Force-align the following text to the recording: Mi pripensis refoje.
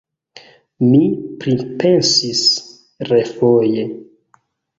Mi 0.85 1.01
pripensis 1.43 2.41
refoje. 3.11 3.87